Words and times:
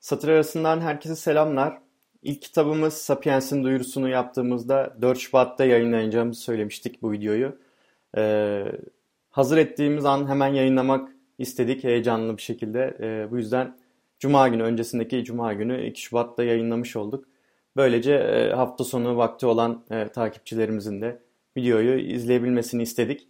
Satır 0.00 0.28
arasından 0.28 0.80
herkese 0.80 1.16
selamlar. 1.16 1.78
İlk 2.22 2.42
kitabımız 2.42 2.94
Sapiens'in 2.94 3.64
duyurusunu 3.64 4.08
yaptığımızda 4.08 4.96
4 5.02 5.18
Şubat'ta 5.18 5.64
yayınlayacağımızı 5.64 6.40
söylemiştik 6.40 7.02
bu 7.02 7.12
videoyu. 7.12 7.58
Ee, 8.16 8.64
hazır 9.30 9.56
ettiğimiz 9.58 10.04
an 10.04 10.28
hemen 10.28 10.48
yayınlamak 10.54 11.10
istedik 11.38 11.84
heyecanlı 11.84 12.36
bir 12.36 12.42
şekilde. 12.42 12.96
Ee, 13.00 13.30
bu 13.30 13.36
yüzden 13.36 13.76
Cuma 14.18 14.48
günü, 14.48 14.62
öncesindeki 14.62 15.24
Cuma 15.24 15.52
günü 15.52 15.86
2 15.86 16.00
Şubat'ta 16.02 16.44
yayınlamış 16.44 16.96
olduk. 16.96 17.24
Böylece 17.76 18.14
e, 18.14 18.52
hafta 18.52 18.84
sonu 18.84 19.16
vakti 19.16 19.46
olan 19.46 19.84
e, 19.90 20.08
takipçilerimizin 20.08 21.02
de 21.02 21.18
videoyu 21.56 21.98
izleyebilmesini 21.98 22.82
istedik. 22.82 23.28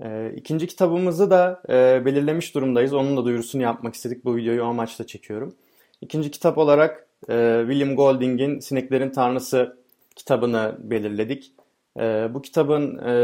E, 0.00 0.32
ikinci 0.36 0.66
kitabımızı 0.66 1.30
da 1.30 1.62
e, 1.68 2.04
belirlemiş 2.04 2.54
durumdayız. 2.54 2.92
Onun 2.92 3.16
da 3.16 3.24
duyurusunu 3.24 3.62
yapmak 3.62 3.94
istedik. 3.94 4.24
Bu 4.24 4.36
videoyu 4.36 4.62
o 4.62 4.66
amaçla 4.66 5.06
çekiyorum. 5.06 5.54
İkinci 6.00 6.30
kitap 6.30 6.58
olarak 6.58 7.06
e, 7.28 7.64
William 7.68 7.96
Golding'in 7.96 8.58
Sineklerin 8.58 9.10
Tanrısı 9.10 9.78
kitabını 10.16 10.76
belirledik. 10.78 11.52
E, 11.98 12.34
bu 12.34 12.42
kitabın 12.42 12.98
e, 12.98 13.14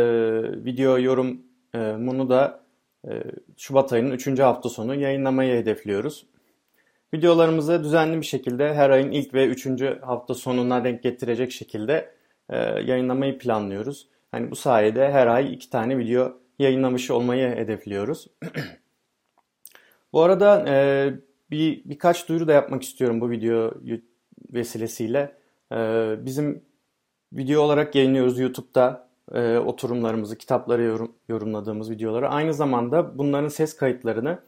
video 0.65 0.99
yorumunu 0.99 2.31
da 2.31 2.65
e, 3.09 3.23
Şubat 3.57 3.93
ayının 3.93 4.11
3. 4.11 4.39
hafta 4.39 4.69
sonu 4.69 4.95
yayınlamayı 4.95 5.55
hedefliyoruz. 5.55 6.27
Videolarımızı 7.15 7.85
düzenli 7.85 8.21
bir 8.21 8.27
şekilde 8.27 8.75
her 8.75 8.91
ayın 8.91 9.11
ilk 9.11 9.35
ve 9.35 9.47
3. 9.47 9.67
hafta 10.03 10.35
sonuna 10.35 10.85
denk 10.85 11.03
getirecek 11.03 11.53
şekilde 11.53 12.15
e, 12.51 12.57
yayınlamayı 12.59 13.39
planlıyoruz. 13.39 14.09
Hani 14.31 14.51
bu 14.51 14.57
sayede 14.57 15.13
her 15.13 15.27
ay 15.27 15.55
iki 15.55 15.71
tane 15.71 15.99
video 15.99 16.33
yayınlamış 16.59 17.11
olmayı 17.11 17.49
hedefliyoruz. 17.49 18.27
bu 20.13 20.23
arada 20.23 20.65
e, 20.69 20.75
bir 21.55 21.83
birkaç 21.85 22.29
duyuru 22.29 22.49
da 22.49 22.53
yapmak 22.53 22.83
istiyorum 22.83 23.21
bu 23.21 23.31
video 23.31 23.75
vesilesiyle. 24.53 25.37
Ee, 25.73 26.15
bizim 26.19 26.65
video 27.33 27.63
olarak 27.63 27.95
yayınlıyoruz 27.95 28.39
YouTube'da 28.39 29.09
e, 29.33 29.59
oturumlarımızı, 29.59 30.39
kitapları 30.39 30.83
yorum, 30.83 31.13
yorumladığımız 31.29 31.91
videoları. 31.91 32.29
Aynı 32.29 32.55
zamanda 32.55 33.19
bunların 33.19 33.49
ses 33.49 33.77
kayıtlarını 33.77 34.39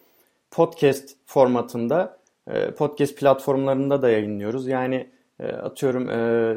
podcast 0.51 1.17
formatında 1.27 2.19
e, 2.49 2.71
podcast 2.71 3.19
platformlarında 3.19 4.03
da 4.03 4.11
yayınlıyoruz. 4.11 4.69
Yani 4.69 5.11
e, 5.41 5.47
atıyorum 5.47 6.11
e, 6.11 6.57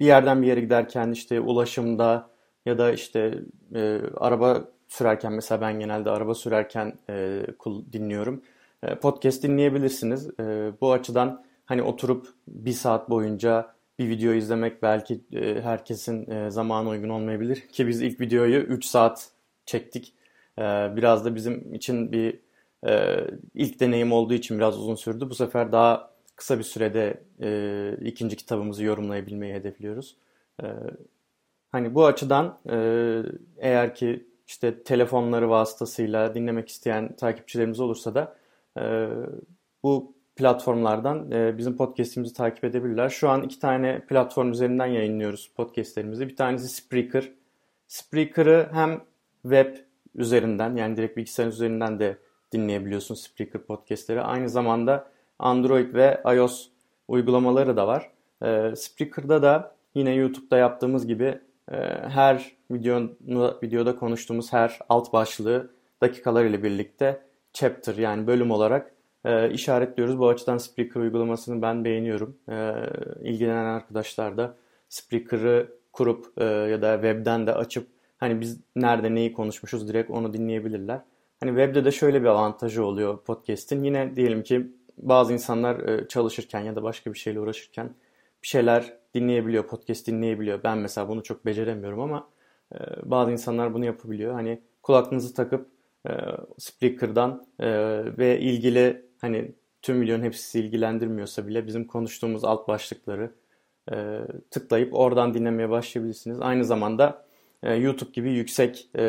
bir 0.00 0.06
yerden 0.06 0.42
bir 0.42 0.46
yere 0.46 0.60
giderken 0.60 1.10
işte 1.10 1.40
ulaşımda 1.40 2.30
ya 2.66 2.78
da 2.78 2.92
işte 2.92 3.38
e, 3.74 4.00
araba 4.16 4.64
sürerken 4.88 5.32
mesela 5.32 5.60
ben 5.60 5.80
genelde 5.80 6.10
araba 6.10 6.34
sürerken 6.34 6.98
e, 7.10 7.42
dinliyorum. 7.92 8.42
E, 8.82 8.94
podcast 8.94 9.42
dinleyebilirsiniz. 9.42 10.30
E, 10.40 10.72
bu 10.80 10.92
açıdan 10.92 11.44
hani 11.66 11.82
oturup 11.82 12.28
bir 12.48 12.72
saat 12.72 13.10
boyunca 13.10 13.74
bir 13.98 14.08
video 14.08 14.32
izlemek 14.32 14.82
belki 14.82 15.20
e, 15.32 15.62
herkesin 15.62 16.48
zamanı 16.48 16.88
uygun 16.88 17.08
olmayabilir. 17.08 17.68
Ki 17.72 17.88
biz 17.88 18.02
ilk 18.02 18.20
videoyu 18.20 18.56
3 18.56 18.84
saat 18.84 19.30
çektik. 19.66 20.14
Biraz 20.96 21.24
da 21.24 21.34
bizim 21.34 21.74
için 21.74 22.12
bir 22.12 22.40
ilk 23.54 23.80
deneyim 23.80 24.12
olduğu 24.12 24.34
için 24.34 24.58
biraz 24.58 24.78
uzun 24.78 24.94
sürdü. 24.94 25.30
Bu 25.30 25.34
sefer 25.34 25.72
daha 25.72 26.10
kısa 26.36 26.58
bir 26.58 26.64
sürede 26.64 27.22
ikinci 28.04 28.36
kitabımızı 28.36 28.84
yorumlayabilmeyi 28.84 29.54
hedefliyoruz. 29.54 30.16
Hani 31.72 31.94
bu 31.94 32.06
açıdan 32.06 32.58
eğer 33.58 33.94
ki 33.94 34.26
işte 34.46 34.82
telefonları 34.82 35.50
vasıtasıyla 35.50 36.34
dinlemek 36.34 36.68
isteyen 36.68 37.16
takipçilerimiz 37.16 37.80
olursa 37.80 38.14
da 38.14 38.36
bu 39.82 40.14
platformlardan 40.36 41.30
e, 41.30 41.58
bizim 41.58 41.76
podcast'imizi 41.76 42.34
takip 42.34 42.64
edebilirler. 42.64 43.08
Şu 43.08 43.28
an 43.28 43.42
iki 43.42 43.58
tane 43.58 44.00
platform 44.00 44.50
üzerinden 44.52 44.86
yayınlıyoruz 44.86 45.50
podcast'lerimizi. 45.56 46.28
Bir 46.28 46.36
tanesi 46.36 46.68
Spreaker. 46.68 47.32
Spreaker'ı 47.88 48.68
hem 48.72 49.00
web 49.42 49.76
üzerinden 50.14 50.76
yani 50.76 50.96
direkt 50.96 51.16
bilgisayar 51.16 51.46
üzerinden 51.46 51.98
de 51.98 52.18
dinleyebiliyorsun 52.52 53.14
Spreaker 53.14 53.62
podcast'leri. 53.62 54.20
Aynı 54.20 54.48
zamanda 54.48 55.08
Android 55.38 55.94
ve 55.94 56.22
iOS 56.36 56.68
uygulamaları 57.08 57.76
da 57.76 57.86
var. 57.86 58.10
E, 58.42 58.76
Spreaker'da 58.76 59.42
da 59.42 59.74
yine 59.94 60.14
YouTube'da 60.14 60.56
yaptığımız 60.56 61.06
gibi 61.06 61.38
e, 61.72 61.76
her 62.08 62.52
videonu, 62.70 63.58
videoda 63.62 63.96
konuştuğumuz 63.96 64.52
her 64.52 64.78
alt 64.88 65.12
başlığı 65.12 65.70
dakikalar 66.00 66.44
ile 66.44 66.62
birlikte 66.62 67.22
chapter 67.52 67.94
yani 67.94 68.26
bölüm 68.26 68.50
olarak 68.50 68.94
e, 69.24 69.50
işaretliyoruz. 69.50 70.18
Bu 70.18 70.28
açıdan 70.28 70.58
Spreaker 70.58 71.00
uygulamasını 71.00 71.62
ben 71.62 71.84
beğeniyorum. 71.84 72.36
E, 72.48 72.74
ilgilenen 73.22 73.64
arkadaşlar 73.64 74.36
da 74.36 74.56
Spreaker'ı 74.88 75.68
kurup 75.92 76.26
e, 76.36 76.44
ya 76.44 76.82
da 76.82 76.94
webden 76.94 77.46
de 77.46 77.54
açıp 77.54 77.86
hani 78.18 78.40
biz 78.40 78.60
nerede 78.76 79.14
neyi 79.14 79.32
konuşmuşuz 79.32 79.88
direkt 79.88 80.10
onu 80.10 80.32
dinleyebilirler. 80.32 81.00
Hani 81.40 81.50
webde 81.50 81.84
de 81.84 81.90
şöyle 81.90 82.22
bir 82.22 82.26
avantajı 82.26 82.84
oluyor 82.84 83.18
podcast'in. 83.24 83.84
Yine 83.84 84.16
diyelim 84.16 84.42
ki 84.42 84.66
bazı 84.98 85.32
insanlar 85.32 85.88
e, 85.88 86.08
çalışırken 86.08 86.60
ya 86.60 86.76
da 86.76 86.82
başka 86.82 87.12
bir 87.12 87.18
şeyle 87.18 87.40
uğraşırken 87.40 87.94
bir 88.42 88.48
şeyler 88.48 88.92
dinleyebiliyor, 89.14 89.66
podcast 89.66 90.06
dinleyebiliyor. 90.06 90.62
Ben 90.64 90.78
mesela 90.78 91.08
bunu 91.08 91.22
çok 91.22 91.46
beceremiyorum 91.46 92.00
ama 92.00 92.28
e, 92.74 92.78
bazı 93.02 93.32
insanlar 93.32 93.74
bunu 93.74 93.84
yapabiliyor. 93.84 94.32
Hani 94.32 94.62
kulaklığınızı 94.82 95.34
takıp 95.34 95.68
e, 96.08 96.12
Spreaker'dan 96.58 97.46
e, 97.60 97.68
ve 98.18 98.40
ilgili 98.40 99.06
hani 99.20 99.52
tüm 99.82 100.00
videonun 100.00 100.24
hepsi 100.24 100.60
ilgilendirmiyorsa 100.60 101.46
bile 101.46 101.66
bizim 101.66 101.86
konuştuğumuz 101.86 102.44
alt 102.44 102.68
başlıkları 102.68 103.32
e, 103.92 104.20
tıklayıp 104.50 104.94
oradan 104.94 105.34
dinlemeye 105.34 105.70
başlayabilirsiniz. 105.70 106.40
Aynı 106.40 106.64
zamanda 106.64 107.26
e, 107.62 107.74
YouTube 107.74 108.10
gibi 108.12 108.32
yüksek 108.32 108.88
e, 108.96 109.04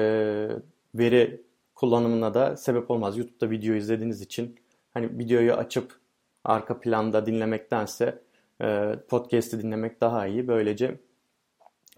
veri 0.95 1.41
kullanımına 1.75 2.33
da 2.33 2.57
sebep 2.57 2.91
olmaz. 2.91 3.17
YouTube'da 3.17 3.49
video 3.49 3.75
izlediğiniz 3.75 4.21
için 4.21 4.55
hani 4.93 5.19
videoyu 5.19 5.53
açıp 5.53 5.99
arka 6.43 6.79
planda 6.79 7.25
dinlemektense 7.25 8.21
e, 8.61 8.95
podcast'i 9.09 9.61
dinlemek 9.61 10.01
daha 10.01 10.27
iyi. 10.27 10.47
Böylece 10.47 10.99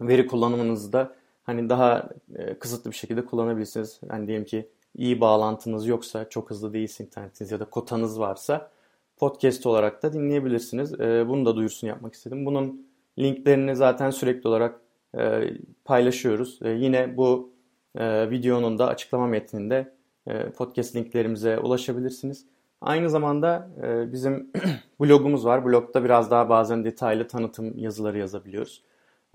veri 0.01 0.27
kullanımınızı 0.27 0.93
da 0.93 1.15
hani 1.43 1.69
daha 1.69 2.09
e, 2.35 2.59
kısıtlı 2.59 2.91
bir 2.91 2.95
şekilde 2.95 3.25
kullanabilirsiniz. 3.25 3.99
Hani 4.09 4.27
diyelim 4.27 4.45
ki 4.45 4.69
iyi 4.97 5.21
bağlantınız 5.21 5.87
yoksa, 5.87 6.29
çok 6.29 6.49
hızlı 6.49 6.73
değilse 6.73 7.03
internetiniz 7.03 7.51
ya 7.51 7.59
da 7.59 7.65
kotanız 7.65 8.19
varsa 8.19 8.71
podcast 9.17 9.65
olarak 9.65 10.03
da 10.03 10.13
dinleyebilirsiniz. 10.13 10.99
E, 10.99 11.27
bunu 11.27 11.45
da 11.45 11.55
duyurusunu 11.55 11.89
yapmak 11.89 12.13
istedim. 12.13 12.45
Bunun 12.45 12.87
linklerini 13.19 13.75
zaten 13.75 14.09
sürekli 14.09 14.47
olarak 14.47 14.81
e, 15.17 15.41
paylaşıyoruz. 15.85 16.59
E, 16.61 16.69
yine 16.69 17.17
bu 17.17 17.53
e, 17.95 18.29
videonun 18.29 18.79
da 18.79 18.87
açıklama 18.87 19.27
metninde 19.27 19.93
e, 20.27 20.49
podcast 20.49 20.95
linklerimize 20.95 21.59
ulaşabilirsiniz. 21.59 22.45
Aynı 22.81 23.09
zamanda 23.09 23.69
bizim 24.11 24.51
blogumuz 25.01 25.45
var. 25.45 25.65
Blogda 25.65 26.03
biraz 26.03 26.31
daha 26.31 26.49
bazen 26.49 26.85
detaylı 26.85 27.27
tanıtım 27.27 27.77
yazıları 27.77 28.17
yazabiliyoruz. 28.17 28.83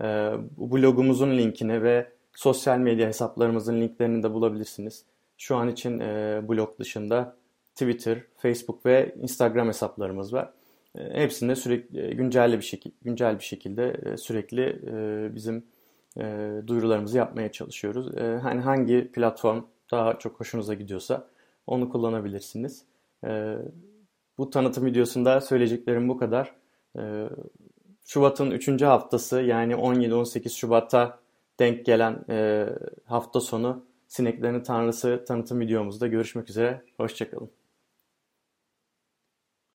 E, 0.01 0.05
bu 0.57 0.71
blogumuzun 0.71 1.37
linkini 1.37 1.83
ve 1.83 2.11
sosyal 2.33 2.77
medya 2.77 3.07
hesaplarımızın 3.07 3.81
linklerini 3.81 4.23
de 4.23 4.33
bulabilirsiniz. 4.33 5.05
Şu 5.41 5.55
an 5.55 5.67
için 5.67 5.99
e, 5.99 6.41
blog 6.49 6.79
dışında 6.79 7.35
Twitter, 7.75 8.21
Facebook 8.37 8.85
ve 8.85 9.15
Instagram 9.21 9.67
hesaplarımız 9.67 10.33
var. 10.33 10.53
E, 10.95 11.21
hepsinde 11.21 11.55
sürekli 11.55 12.05
e, 12.05 12.13
güncel 12.13 12.57
bir 12.57 12.61
şekilde 12.61 12.95
güncel 13.01 13.39
bir 13.39 13.43
şekilde 13.43 14.01
e, 14.05 14.17
sürekli 14.17 14.61
e, 14.87 15.35
bizim 15.35 15.65
e, 16.17 16.51
duyurularımızı 16.67 17.17
yapmaya 17.17 17.51
çalışıyoruz. 17.51 18.17
E, 18.17 18.39
hani 18.41 18.61
hangi 18.61 19.11
platform 19.11 19.63
daha 19.91 20.19
çok 20.19 20.39
hoşunuza 20.39 20.73
gidiyorsa 20.73 21.27
onu 21.67 21.89
kullanabilirsiniz. 21.89 22.85
E, 23.23 23.55
bu 24.37 24.49
tanıtım 24.49 24.85
videosunda 24.85 25.41
söyleyeceklerim 25.41 26.09
bu 26.09 26.17
kadar. 26.17 26.55
E, 26.97 27.29
Şubat'ın 28.05 28.51
3. 28.51 28.81
haftası 28.81 29.41
yani 29.41 29.73
17-18 29.73 30.49
Şubat'a 30.49 31.19
denk 31.59 31.85
gelen 31.85 32.25
e, 32.29 32.67
hafta 33.05 33.39
sonu 33.39 33.90
Sineklerin 34.11 34.63
Tanrısı 34.63 35.25
tanıtım 35.27 35.59
videomuzda 35.59 36.07
görüşmek 36.07 36.49
üzere. 36.49 36.85
Hoşçakalın. 36.97 37.60